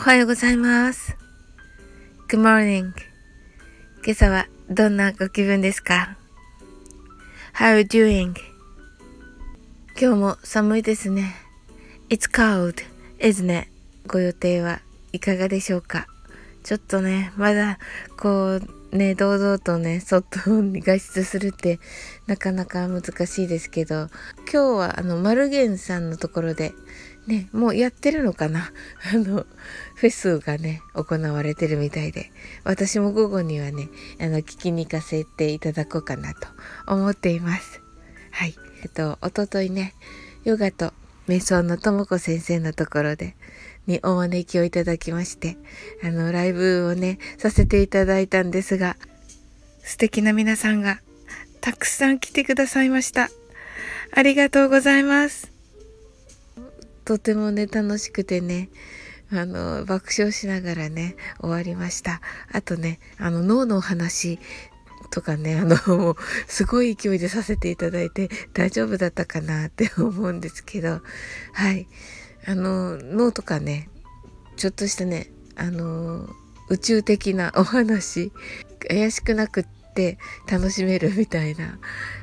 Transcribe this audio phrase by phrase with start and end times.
[0.00, 1.14] おはようございます。
[2.26, 2.94] Good morning.
[4.02, 6.16] 今朝はどんなご気分ですか
[7.52, 8.34] ?How are you doing?
[10.00, 11.34] 今日も寒いですね。
[12.08, 12.82] It's cold,
[13.18, 13.68] isn't it?
[14.06, 14.80] ご予定は
[15.12, 16.06] いかがでしょうか？
[16.62, 17.78] ちょっとね、まだ
[18.16, 18.62] こう
[18.92, 21.78] ね、堂々とね、外に外出するって
[22.26, 24.08] なかなか難しいですけど、
[24.52, 26.72] 今日はあの、マルゲンさんのところで
[27.26, 28.72] ね、もうやってるのかな？
[29.14, 29.46] あの、
[29.94, 32.32] フェスがね、行われてるみたいで、
[32.64, 33.88] 私も午後にはね、
[34.20, 36.48] あの、聞きに行かせていただこうかなと
[36.86, 37.80] 思っています。
[38.32, 38.56] はい。
[38.82, 39.94] えっと、おとといね、
[40.44, 40.92] ヨガと
[41.30, 43.36] 瞑想のともこ先生のところで、
[43.86, 45.58] にお招きをいただきまして、
[46.02, 48.96] あの、ライブをね、させていただいたんですが、
[49.84, 51.00] 素敵な皆さんが
[51.60, 53.30] たくさん来てくださいました。
[54.12, 55.52] ありがとうございます。
[57.04, 58.68] とてもね、楽しくてね、
[59.30, 62.20] あの、爆笑しながらね、終わりました。
[62.50, 64.40] あとね、あの、脳のお話
[65.10, 66.16] とかね、あの、 もう、
[66.46, 71.00] すごい勢いでさせていただいて大丈夫だったかなって 思うんですけど、
[71.52, 71.88] はい。
[72.46, 73.88] あの、脳とかね、
[74.56, 76.28] ちょっとしたね、あの、
[76.68, 78.32] 宇宙的な お話、
[78.88, 80.18] 怪しくなくって
[80.50, 81.78] 楽しめるみたいな、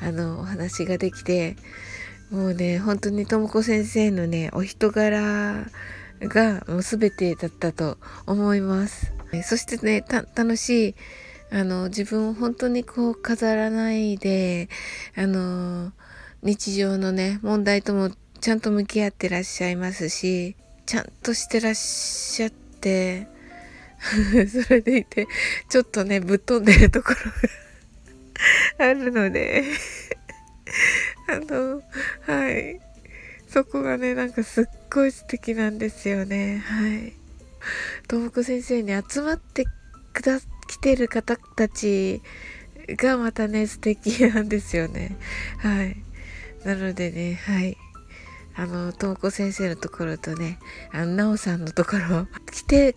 [0.00, 1.56] あの、お話ができて、
[2.30, 5.66] もうね、本当にともこ先生のね、お人柄
[6.20, 9.12] がもう全てだったと思います。
[9.44, 10.94] そしてね、楽しい、
[11.52, 14.68] あの、自分を本当にこう飾らないで、
[15.16, 15.92] あの、
[16.42, 20.56] 日常のね、問題ともちゃんと向き合ってらっしゃいますし、
[20.86, 23.26] ちゃんとしてらっしゃって、
[24.48, 25.26] それでいて、
[25.68, 27.16] ちょっとね、ぶっ飛んでるところ
[28.78, 29.64] が あるので
[31.28, 31.82] あの、
[32.26, 32.80] はい。
[33.48, 36.58] そこがね、なんかすっごい素敵なんですよね。
[36.58, 37.12] はい。
[38.08, 39.66] 東北先生に集まって
[40.12, 40.40] くだ、
[40.70, 42.22] 来てる方たち
[42.90, 45.16] がまたね、素敵なんですよね。
[45.58, 45.96] はい。
[46.64, 47.76] なのでね、はい。
[48.54, 50.60] あの、東子先生のところとね、
[50.92, 52.94] あの、なおさんのところ、来て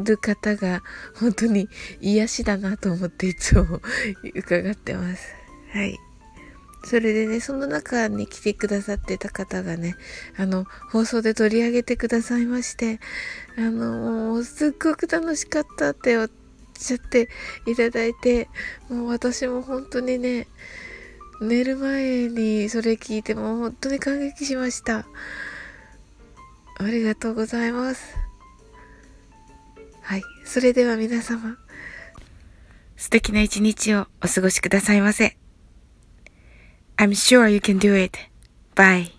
[0.00, 0.82] る方が
[1.14, 1.68] 本当に
[2.00, 3.82] 癒しだなと思っていつも
[4.34, 5.34] 伺ってます。
[5.74, 5.98] はい。
[6.84, 9.96] それでね、その中に来てくださってた方がね、
[10.38, 12.98] あの、放送で取り上げてくださいまして、
[13.58, 16.16] あの、すっごく楽しかったって
[16.78, 17.28] おっしゃって
[17.66, 18.48] いただいて、
[18.88, 20.46] もう私も本当にね、
[21.40, 25.06] 寝る前にそれ聞いても本当に感激しました。
[26.76, 28.16] ありがとうございます。
[30.02, 30.22] はい。
[30.44, 31.58] それでは皆様、
[32.96, 35.36] 素敵な一日をお過ごしくださいませ。
[36.96, 38.16] I'm sure you can do it.
[38.76, 39.17] Bye.